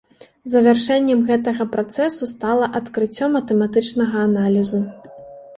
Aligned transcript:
Завяршэннем 0.53 1.19
гэтага 1.27 1.67
працэсу 1.75 2.29
стала 2.33 2.71
адкрыццё 2.79 3.25
матэматычнага 3.37 4.17
аналізу. 4.31 4.85